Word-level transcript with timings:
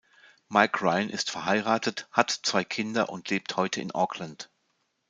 Mike 0.49 0.81
Ryan 0.81 1.11
ist 1.11 1.29
verheiratet, 1.29 2.07
hat 2.11 2.31
zwei 2.41 2.63
Kinder 2.65 3.09
und 3.09 3.29
lebt 3.29 3.55
heute 3.55 3.81
in 3.81 3.91
Auckland. 3.93 4.49